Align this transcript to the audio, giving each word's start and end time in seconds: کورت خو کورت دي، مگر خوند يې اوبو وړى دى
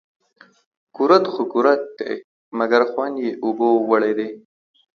کورت 0.95 1.23
خو 1.33 1.41
کورت 1.53 1.81
دي، 1.97 2.11
مگر 2.59 2.81
خوند 2.91 3.15
يې 3.23 3.31
اوبو 3.43 3.69
وړى 3.89 4.11
دى 4.19 4.29